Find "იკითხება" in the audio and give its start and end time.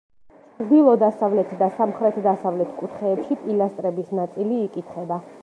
4.67-5.25